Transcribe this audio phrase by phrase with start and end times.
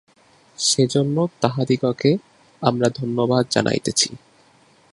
[0.59, 2.11] সেজন্য তাঁহাদিগকে
[2.61, 4.09] আমরা ধন্যবাদ জানাইতেছি।